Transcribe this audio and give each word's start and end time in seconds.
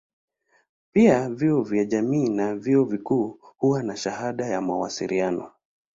Pia 0.93 1.29
vyuo 1.29 1.63
vya 1.63 1.85
jamii 1.85 2.29
na 2.29 2.55
vyuo 2.55 2.85
vikuu 2.85 3.39
huwa 3.41 3.83
na 3.83 3.95
shahada 3.97 4.45
ya 4.45 4.61
mawasiliano. 4.61 5.51